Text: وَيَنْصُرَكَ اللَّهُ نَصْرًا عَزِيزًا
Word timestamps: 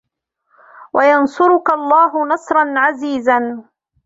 وَيَنْصُرَكَ 0.93 1.69
اللَّهُ 1.69 2.27
نَصْرًا 2.27 2.79
عَزِيزًا 2.79 3.63